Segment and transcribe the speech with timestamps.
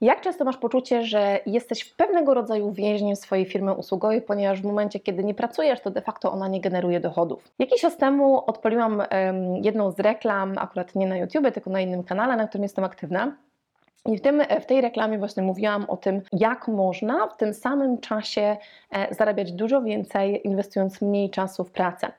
[0.00, 5.00] Jak często masz poczucie, że jesteś pewnego rodzaju więźniem swojej firmy usługowej, ponieważ w momencie,
[5.00, 7.52] kiedy nie pracujesz, to de facto ona nie generuje dochodów?
[7.58, 9.02] Jakiś czas temu odpaliłam
[9.62, 13.36] jedną z reklam, akurat nie na YouTube, tylko na innym kanale, na którym jestem aktywna.
[14.06, 17.98] I w, tym, w tej reklamie właśnie mówiłam o tym, jak można w tym samym
[18.00, 18.56] czasie
[18.90, 22.12] e, zarabiać dużo więcej, inwestując mniej czasu w pracę.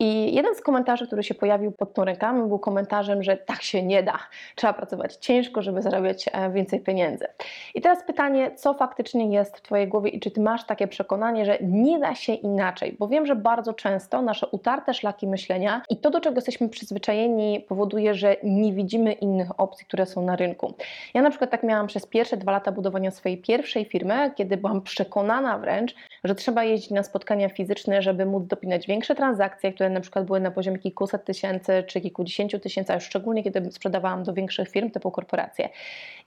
[0.00, 3.82] I jeden z komentarzy, który się pojawił pod tą reklamą, był komentarzem, że tak się
[3.82, 4.18] nie da.
[4.54, 7.26] Trzeba pracować ciężko, żeby zarabiać e, więcej pieniędzy.
[7.74, 11.44] I teraz pytanie, co faktycznie jest w Twojej głowie i czy Ty masz takie przekonanie,
[11.44, 12.96] że nie da się inaczej?
[12.98, 17.64] Bo wiem, że bardzo często nasze utarte szlaki myślenia i to, do czego jesteśmy przyzwyczajeni,
[17.68, 20.74] powoduje, że nie widzimy innych opcji, które są na rynku.
[21.14, 24.82] Ja na przykład tak miałam przez pierwsze dwa lata budowania swojej pierwszej firmy, kiedy byłam
[24.82, 30.00] przekonana wręcz, że trzeba jeździć na spotkania fizyczne, żeby móc dopinać większe transakcje, które na
[30.00, 34.32] przykład były na poziomie kilkuset tysięcy czy kilkudziesięciu tysięcy, a już szczególnie kiedy sprzedawałam do
[34.32, 35.68] większych firm typu korporacje.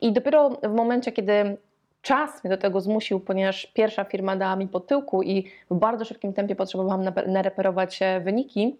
[0.01, 1.57] I dopiero w momencie, kiedy
[2.01, 6.05] czas mnie do tego zmusił, ponieważ pierwsza firma dała mi po tyłku i w bardzo
[6.05, 8.77] szybkim tempie potrzebowałam nareperować wyniki,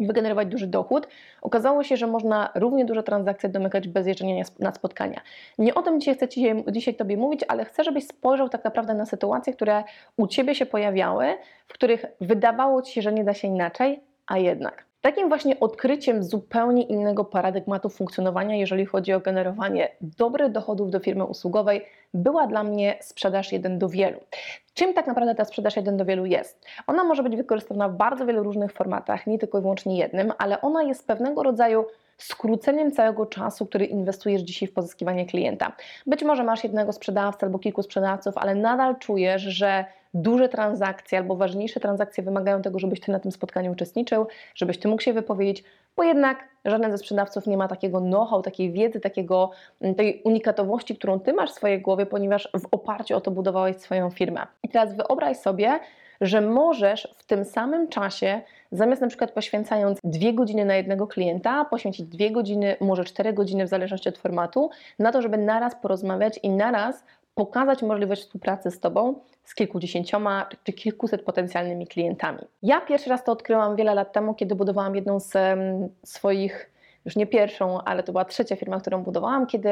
[0.00, 1.08] i wygenerować duży dochód,
[1.42, 5.20] okazało się, że można równie duże transakcje domykać bez jeżdżenia na spotkania.
[5.58, 8.94] Nie o tym dzisiaj chcę Ci dzisiaj Tobie mówić, ale chcę, żebyś spojrzał tak naprawdę
[8.94, 9.84] na sytuacje, które
[10.16, 11.26] u Ciebie się pojawiały,
[11.66, 14.88] w których wydawało Ci się, że nie da się inaczej, a jednak.
[15.00, 21.24] Takim właśnie odkryciem zupełnie innego paradygmatu funkcjonowania, jeżeli chodzi o generowanie dobrych dochodów do firmy
[21.24, 24.20] usługowej, była dla mnie sprzedaż jeden do wielu.
[24.74, 26.66] Czym tak naprawdę ta sprzedaż jeden do wielu jest?
[26.86, 30.60] Ona może być wykorzystywana w bardzo wielu różnych formatach, nie tylko i wyłącznie jednym, ale
[30.60, 31.84] ona jest pewnego rodzaju
[32.18, 35.72] skróceniem całego czasu, który inwestujesz dzisiaj w pozyskiwanie klienta.
[36.06, 41.36] Być może masz jednego sprzedawcę albo kilku sprzedawców, ale nadal czujesz, że duże transakcje albo
[41.36, 45.64] ważniejsze transakcje wymagają tego, żebyś ty na tym spotkaniu uczestniczył, żebyś ty mógł się wypowiedzieć,
[45.96, 50.96] bo jednak żaden ze sprzedawców nie ma takiego know-how, takiej wiedzy, takiego, mm, tej unikatowości,
[50.96, 54.46] którą ty masz w swojej głowie, ponieważ w oparciu o to budowałeś swoją firmę.
[54.62, 55.80] I teraz wyobraź sobie,
[56.20, 58.40] że możesz w tym samym czasie,
[58.72, 63.66] zamiast na przykład poświęcając dwie godziny na jednego klienta, poświęcić dwie godziny, może cztery godziny
[63.66, 67.04] w zależności od formatu, na to, żeby naraz porozmawiać i naraz
[67.38, 72.38] pokazać możliwość współpracy z Tobą z kilkudziesięcioma czy kilkuset potencjalnymi klientami.
[72.62, 75.34] Ja pierwszy raz to odkryłam wiele lat temu, kiedy budowałam jedną z
[76.04, 76.70] swoich,
[77.04, 79.68] już nie pierwszą, ale to była trzecia firma, którą budowałam, kiedy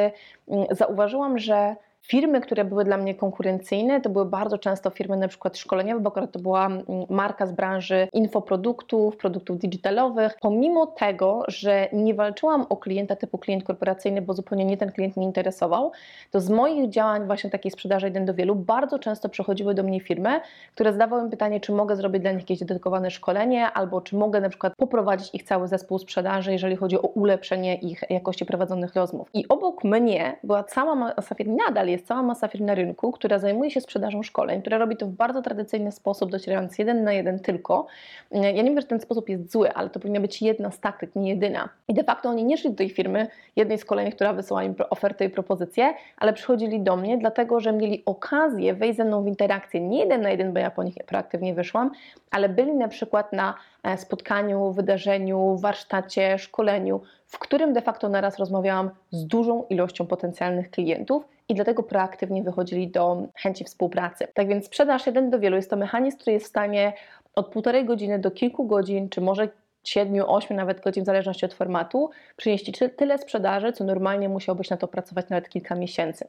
[0.49, 1.77] mm, zauważyłam, że
[2.09, 6.11] Firmy, które były dla mnie konkurencyjne, to były bardzo często firmy na przykład szkoleniowe, bo
[6.11, 10.37] akurat to była mm, marka z branży infoproduktów, produktów digitalowych.
[10.41, 15.17] Pomimo tego, że nie walczyłam o klienta typu klient korporacyjny, bo zupełnie nie ten klient
[15.17, 15.93] mnie interesował,
[16.31, 20.01] to z moich działań właśnie takiej sprzedaży jeden do wielu bardzo często przychodziły do mnie
[20.01, 20.41] firmy,
[20.75, 24.41] które zadawały mi pytanie, czy mogę zrobić dla nich jakieś dedykowane szkolenie, albo czy mogę
[24.41, 29.29] na przykład poprowadzić ich cały zespół sprzedaży, jeżeli chodzi o ulepszenie ich jakości prowadzonych rozmów.
[29.35, 33.13] I obok mnie była cała masa firm, nadal jest jest cała masa firm na rynku,
[33.13, 37.13] która zajmuje się sprzedażą szkoleń, która robi to w bardzo tradycyjny sposób, docierając jeden na
[37.13, 37.87] jeden tylko.
[38.31, 41.17] Ja nie mówię, że ten sposób jest zły, ale to powinna być jedna z taktyk,
[41.17, 41.69] nie jedyna.
[41.89, 44.75] I de facto oni nie szli do tej firmy, jednej z kolejnych, która wysyła im
[44.91, 49.27] ofertę i propozycję, ale przychodzili do mnie, dlatego że mieli okazję wejść ze mną w
[49.27, 51.91] interakcję nie jeden na jeden, bo ja po nich proaktywnie wyszłam,
[52.31, 53.55] ale byli na przykład na
[53.97, 61.29] spotkaniu, wydarzeniu, warsztacie, szkoleniu, w którym de facto naraz rozmawiałam z dużą ilością potencjalnych klientów
[61.49, 64.29] i dlatego proaktywnie wychodzili do chęci współpracy.
[64.35, 66.93] Tak więc sprzedaż jeden do wielu jest to mechanizm, który jest w stanie
[67.35, 69.49] od półtorej godziny do kilku godzin, czy może
[69.85, 74.77] 7, 8 nawet godzin w zależności od formatu, przynieść tyle sprzedaży, co normalnie musiałbyś na
[74.77, 76.29] to pracować nawet kilka miesięcy.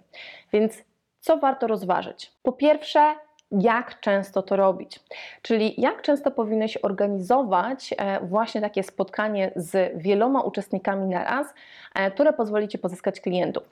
[0.53, 0.83] Więc
[1.19, 2.31] co warto rozważyć?
[2.43, 3.15] Po pierwsze,
[3.51, 4.99] jak często to robić.
[5.41, 11.53] Czyli jak często powinieneś organizować e, właśnie takie spotkanie z wieloma uczestnikami naraz,
[11.95, 13.63] e, które pozwoli Ci pozyskać klientów.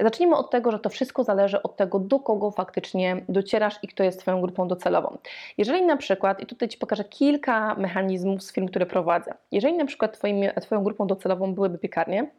[0.00, 4.02] Zacznijmy od tego, że to wszystko zależy od tego, do kogo faktycznie docierasz i kto
[4.02, 5.18] jest Twoją grupą docelową.
[5.58, 9.86] Jeżeli na przykład, i tutaj Ci pokażę kilka mechanizmów z firm, które prowadzę, jeżeli na
[9.86, 12.30] przykład twoim, Twoją grupą docelową byłyby piekarnie,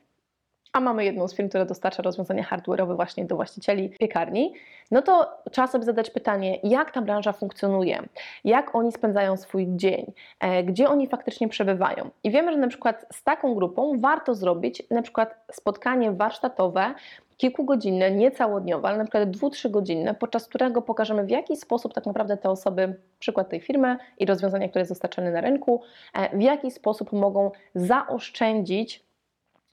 [0.73, 4.53] a mamy jedną z firm, która dostarcza rozwiązania hardware'owe właśnie do właścicieli piekarni,
[4.91, 8.03] no to trzeba sobie zadać pytanie, jak ta branża funkcjonuje,
[8.43, 12.09] jak oni spędzają swój dzień, e, gdzie oni faktycznie przebywają.
[12.23, 16.93] I wiemy, że na przykład z taką grupą warto zrobić na przykład spotkanie warsztatowe,
[17.37, 22.05] kilkugodzinne, nie całodniowe, ale na przykład dwu-, godzinne, podczas którego pokażemy w jaki sposób tak
[22.05, 25.81] naprawdę te osoby, przykład tej firmy i rozwiązania, które jest dostarczane na rynku,
[26.13, 29.06] e, w jaki sposób mogą zaoszczędzić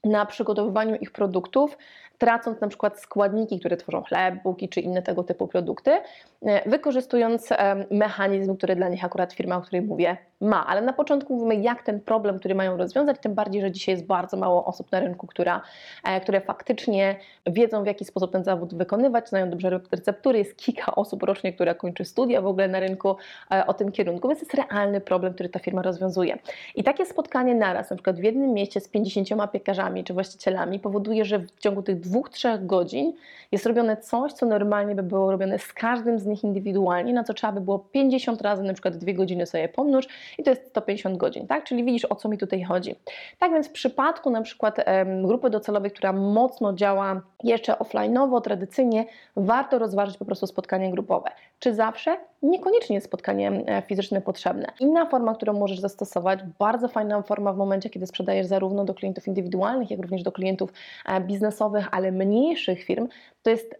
[0.05, 1.77] na przygotowywaniu ich produktów,
[2.17, 7.49] tracąc na przykład składniki, które tworzą chleb, bułki czy inne tego typu produkty, e, wykorzystując
[7.91, 10.65] mechanizm, który dla nich akurat firma, o której mówię, ma.
[10.67, 14.05] Ale na początku mówimy, jak ten problem, który mają rozwiązać, tym bardziej, że dzisiaj jest
[14.05, 15.61] bardzo mało osób na rynku, która,
[16.03, 17.15] e, które faktycznie
[17.47, 20.37] wiedzą, w jaki sposób ten zawód wykonywać, znają dobrze receptury.
[20.37, 23.15] Jest kilka osób rocznie, które kończy studia w ogóle na rynku
[23.51, 26.37] e, o tym kierunku, więc jest realny problem, który ta firma rozwiązuje.
[26.75, 31.25] I takie spotkanie naraz, na przykład w jednym mieście z 50 piekarzami czy właścicielami, powoduje,
[31.25, 33.13] że w ciągu tych dwóch, trzech godzin
[33.51, 37.33] jest robione coś, co normalnie by było robione z każdym z nich indywidualnie, na co
[37.33, 40.07] trzeba by było 50 razy, na przykład dwie godziny sobie pomnóż
[40.37, 41.63] i to jest 150 godzin, tak?
[41.63, 42.95] Czyli widzisz, o co mi tutaj chodzi.
[43.39, 44.77] Tak więc w przypadku na przykład
[45.23, 49.05] grupy docelowej, która mocno działa jeszcze offline'owo, tradycyjnie,
[49.35, 51.29] warto rozważyć po prostu spotkanie grupowe.
[51.59, 52.17] Czy zawsze?
[52.41, 54.67] Niekoniecznie spotkanie e, fizyczne potrzebne.
[54.79, 59.27] Inna forma, którą możesz zastosować, bardzo fajna forma w momencie, kiedy sprzedajesz zarówno do klientów
[59.27, 60.73] indywidualnych, jak również do klientów
[61.05, 63.07] e, biznesowych, ale mniejszych firm,
[63.43, 63.75] to jest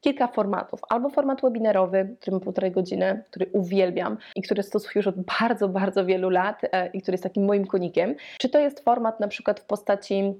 [0.00, 0.80] kilka formatów.
[0.88, 5.68] Albo format webinarowy, który ma półtorej godziny, który uwielbiam i który stosuję już od bardzo,
[5.68, 8.14] bardzo wielu lat e, i który jest takim moim konikiem.
[8.38, 10.34] Czy to jest format na przykład w postaci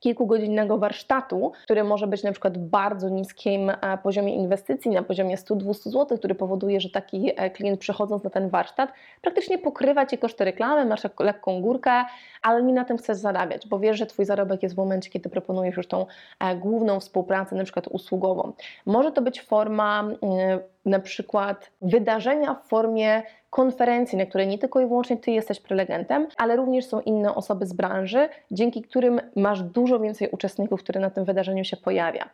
[0.00, 5.74] kilkugodzinnego warsztatu, który może być na przykład bardzo niskim e, poziomie inwestycji, na poziomie 100-200
[5.74, 8.92] zł, który powoduje, że taki e, klient przychodząc na ten warsztat
[9.22, 12.04] praktycznie pokrywa Ci koszty reklamy, masz lekką górkę,
[12.42, 15.28] ale nie na tym chcesz zarabiać, bo wiesz, że Twój zarobek jest w momencie, kiedy
[15.28, 16.06] proponujesz już tą
[16.56, 18.52] główną współpracę, na przykład usługową.
[18.86, 20.08] Może to być forma
[20.84, 26.26] na przykład wydarzenia w formie konferencji, na której nie tylko i wyłącznie Ty jesteś prelegentem,
[26.36, 31.10] ale również są inne osoby z branży, dzięki którym masz dużo więcej uczestników, które na
[31.10, 32.28] tym wydarzeniu się pojawia.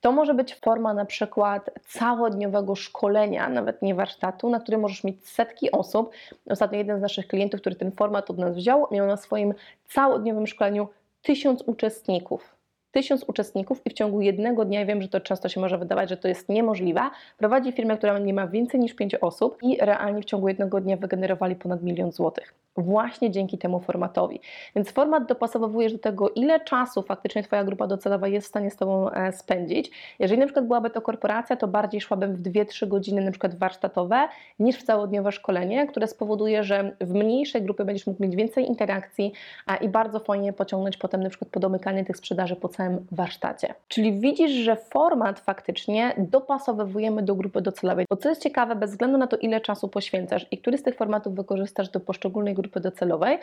[0.00, 5.28] To może być forma na przykład całodniowego szkolenia, nawet nie warsztatu, na którym możesz mieć
[5.28, 6.10] setki osób.
[6.50, 9.54] Ostatnio jeden z naszych klientów, który ten format od nas wziął, miał na swoim
[9.86, 10.88] całodniowym szkoleniu
[11.22, 12.57] tysiąc uczestników
[12.90, 16.16] tysiąc uczestników i w ciągu jednego dnia, wiem, że to często się może wydawać, że
[16.16, 17.00] to jest niemożliwe,
[17.36, 20.96] prowadzi firmę, która nie ma więcej niż pięć osób i realnie w ciągu jednego dnia
[20.96, 24.40] wygenerowali ponad milion złotych właśnie dzięki temu formatowi.
[24.76, 28.76] Więc format dopasowujesz do tego, ile czasu faktycznie Twoja grupa docelowa jest w stanie z
[28.76, 29.90] Tobą e, spędzić.
[30.18, 34.28] Jeżeli na przykład byłaby to korporacja, to bardziej szłabym w 2-3 godziny na przykład warsztatowe
[34.58, 39.32] niż w całodniowe szkolenie, które spowoduje, że w mniejszej grupie będziesz mógł mieć więcej interakcji
[39.80, 43.74] i bardzo fajnie pociągnąć potem na przykład po domykanie tych sprzedaży po całym warsztacie.
[43.88, 48.06] Czyli widzisz, że format faktycznie dopasowujemy do grupy docelowej.
[48.10, 50.94] Bo co jest ciekawe, bez względu na to, ile czasu poświęcasz i który z tych
[50.94, 53.38] formatów wykorzystasz do poszczególnej grupy grupy docelowej,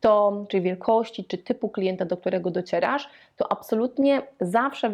[0.00, 4.90] to, czy wielkości, czy typu klienta, do którego docierasz, to absolutnie zawsze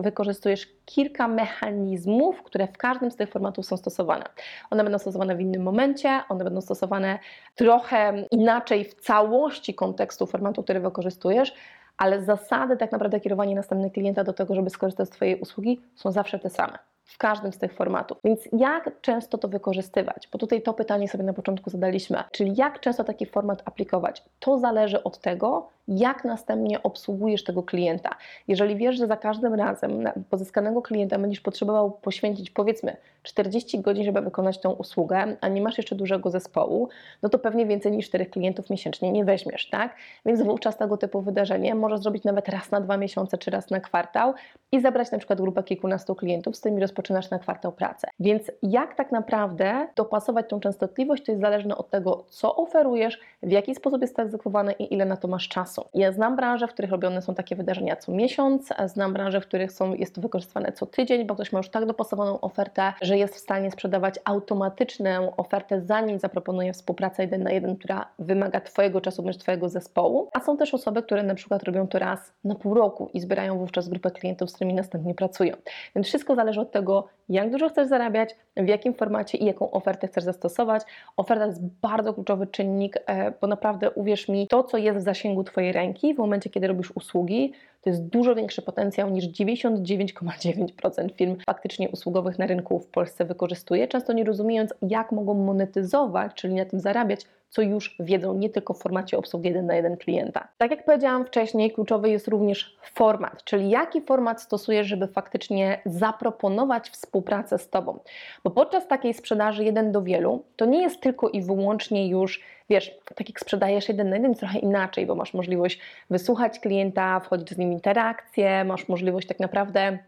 [0.00, 4.24] wykorzystujesz kilka mechanizmów, które w każdym z tych formatów są stosowane.
[4.70, 7.18] One będą stosowane w innym momencie, one będą stosowane
[7.54, 11.54] trochę inaczej w całości kontekstu formatu, który wykorzystujesz,
[11.96, 16.12] ale zasady tak naprawdę kierowania następnego klienta do tego, żeby skorzystać z Twojej usługi są
[16.12, 18.18] zawsze te same w każdym z tych formatów.
[18.24, 20.28] Więc jak często to wykorzystywać?
[20.32, 22.24] Bo tutaj to pytanie sobie na początku zadaliśmy.
[22.30, 24.24] Czyli jak często taki format aplikować?
[24.40, 28.10] To zależy od tego, jak następnie obsługujesz tego klienta.
[28.48, 34.20] Jeżeli wiesz, że za każdym razem pozyskanego klienta będziesz potrzebował poświęcić powiedzmy 40 godzin, żeby
[34.20, 36.88] wykonać tą usługę, a nie masz jeszcze dużego zespołu,
[37.22, 39.96] no to pewnie więcej niż 4 klientów miesięcznie nie weźmiesz, tak?
[40.26, 43.80] Więc wówczas tego typu wydarzenie możesz zrobić nawet raz na dwa miesiące czy raz na
[43.80, 44.34] kwartał
[44.72, 48.08] i zabrać na przykład grupę kilkunastu klientów, z którymi rozpoczynasz na kwartał pracę.
[48.20, 53.50] Więc jak tak naprawdę dopasować tą częstotliwość, to jest zależne od tego, co oferujesz, w
[53.50, 56.72] jaki sposób jest to egzekwowane i ile na to masz czasu Ja znam branże, w
[56.72, 60.72] których robione są takie wydarzenia co miesiąc, znam branże, w których są, jest to wykorzystywane
[60.72, 65.36] co tydzień, bo ktoś ma już tak dopasowaną ofertę, że jest w stanie sprzedawać automatyczną
[65.36, 70.28] ofertę, zanim zaproponuje współpracę jeden na jeden, która wymaga Twojego czasu bądź Twojego zespołu.
[70.32, 73.58] A są też osoby, które na przykład robią to raz na pół roku i zbierają
[73.58, 75.56] wówczas grupę klientów, z którymi następnie pracują.
[75.94, 80.08] Więc wszystko zależy od tego, jak dużo chcesz zarabiać, w jakim formacie i jaką ofertę
[80.08, 80.82] chcesz zastosować.
[81.16, 85.44] Oferta jest bardzo kluczowy czynnik, e, bo naprawdę uwierz mi, to co jest w zasięgu
[85.64, 87.52] Twojej ręki w momencie, kiedy robisz usługi,
[87.82, 93.88] to jest dużo większy potencjał niż 99,9% firm faktycznie usługowych na rynku w Polsce wykorzystuje,
[93.88, 98.74] często nie rozumiejąc, jak mogą monetyzować, czyli na tym zarabiać co już wiedzą, nie tylko
[98.74, 100.48] w formacie obsługi jeden na jeden klienta.
[100.58, 106.90] Tak jak powiedziałam wcześniej, kluczowy jest również format, czyli jaki format stosujesz, żeby faktycznie zaproponować
[106.90, 107.98] współpracę z Tobą.
[108.44, 112.98] Bo podczas takiej sprzedaży jeden do wielu, to nie jest tylko i wyłącznie już, wiesz,
[113.14, 115.80] tak jak sprzedajesz jeden na jeden, trochę inaczej, bo masz możliwość
[116.10, 119.98] wysłuchać klienta, wchodzić z nim w interakcję, masz możliwość tak naprawdę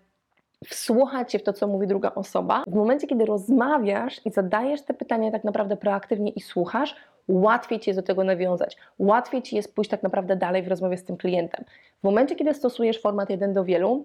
[0.65, 2.65] wsłuchać się w to, co mówi druga osoba.
[2.67, 6.97] W momencie, kiedy rozmawiasz i zadajesz te pytania tak naprawdę proaktywnie i słuchasz,
[7.29, 8.77] łatwiej Ci jest do tego nawiązać.
[8.99, 11.65] Łatwiej Ci jest pójść tak naprawdę dalej w rozmowie z tym klientem.
[12.01, 14.05] W momencie, kiedy stosujesz format jeden do wielu,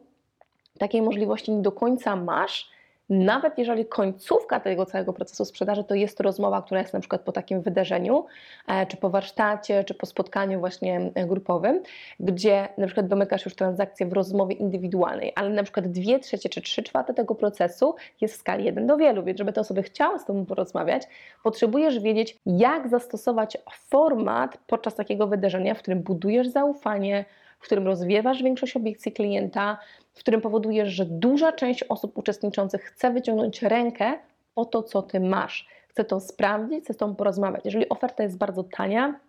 [0.79, 2.69] takiej możliwości nie do końca masz,
[3.11, 7.31] nawet jeżeli końcówka tego całego procesu sprzedaży to jest rozmowa, która jest na przykład po
[7.31, 8.25] takim wydarzeniu,
[8.67, 11.81] e, czy po warsztacie, czy po spotkaniu właśnie e, grupowym,
[12.19, 16.61] gdzie na przykład domykasz już transakcję w rozmowie indywidualnej, ale na przykład dwie trzecie czy
[16.61, 20.19] trzy czwarte tego procesu jest w skali jeden do wielu, więc żeby te osoby chciały
[20.19, 21.03] z Tobą porozmawiać,
[21.43, 23.57] potrzebujesz wiedzieć, jak zastosować
[23.89, 27.25] format podczas takiego wydarzenia, w którym budujesz zaufanie,
[27.59, 29.77] w którym rozwiewasz większość obiekcji klienta,
[30.13, 34.13] w którym powodujesz, że duża część osób uczestniczących chce wyciągnąć rękę
[34.55, 35.67] po to, co ty masz.
[35.87, 37.65] Chce to sprawdzić, chce z tobą porozmawiać.
[37.65, 39.19] Jeżeli oferta jest bardzo tania,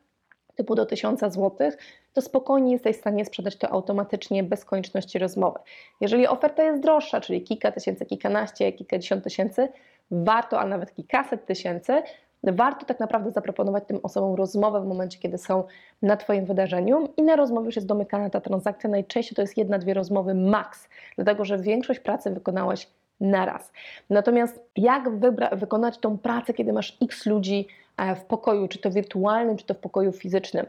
[0.55, 1.71] typu do 1000 zł,
[2.13, 5.59] to spokojnie jesteś w stanie sprzedać to automatycznie bez konieczności rozmowy.
[6.01, 9.69] Jeżeli oferta jest droższa, czyli kilka tysięcy, kilkanaście, kilkadziesiąt tysięcy,
[10.11, 12.03] warto, a nawet kilkaset tysięcy,
[12.45, 15.65] warto tak naprawdę zaproponować tym osobom rozmowę w momencie, kiedy są
[16.03, 18.91] na Twoim wydarzeniu i na rozmowie już jest domykana ta transakcja.
[18.91, 22.89] Najczęściej to jest jedna, dwie rozmowy max, dlatego że większość pracy wykonałeś
[23.21, 23.73] naraz.
[24.11, 25.11] Natomiast jak
[25.57, 29.75] wykonać tą pracę, kiedy masz x ludzi e, w pokoju, czy to wirtualnym, czy to
[29.75, 30.67] w pokoju fizycznym?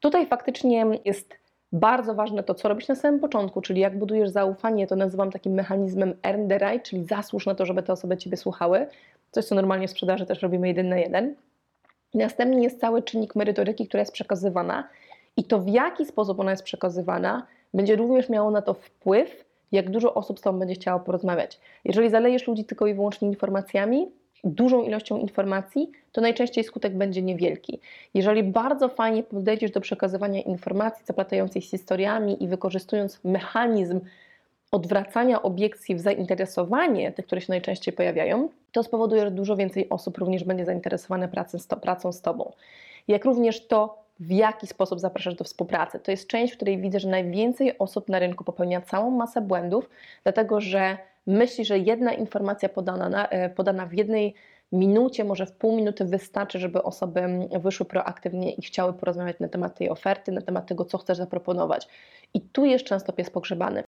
[0.00, 1.34] Tutaj faktycznie jest
[1.72, 5.52] bardzo ważne to, co robisz na samym początku, czyli jak budujesz zaufanie, to nazywam takim
[5.52, 8.86] mechanizmem earn the czyli zasłuż na to, żeby te osoby Ciebie słuchały,
[9.34, 11.34] coś, co normalnie w sprzedaży też robimy jeden na jeden.
[12.14, 14.88] Następnie jest cały czynnik merytoryki, która jest przekazywana
[15.36, 19.90] i to w jaki sposób ona jest przekazywana, będzie również miało na to wpływ, jak
[19.90, 21.60] dużo osób z Tobą będzie chciało porozmawiać.
[21.84, 24.06] Jeżeli zalejesz ludzi tylko i wyłącznie informacjami,
[24.44, 27.80] dużą ilością informacji, to najczęściej skutek będzie niewielki.
[28.14, 34.00] Jeżeli bardzo fajnie podejdziesz do przekazywania informacji, zaplatającej z historiami i wykorzystując mechanizm
[34.74, 40.18] odwracania obiekcji w zainteresowanie, tych, które się najczęściej pojawiają, to spowoduje, że dużo więcej osób
[40.18, 42.52] również będzie zainteresowane pracą z, pracą z Tobą.
[43.08, 46.00] Jak również to, w jaki sposób zapraszasz do współpracy.
[46.00, 49.90] To jest część, w której widzę, że najwięcej osób na rynku popełnia całą masę błędów,
[50.22, 54.34] dlatego że myśli, że jedna informacja podana, na, e, podana w jednej
[54.72, 57.22] minucie, może w pół minuty wystarczy, żeby osoby
[57.60, 61.88] wyszły proaktywnie i chciały porozmawiać na temat tej oferty, na temat tego, co chcesz zaproponować.
[62.34, 63.82] I tu jest często pies pogrzebany.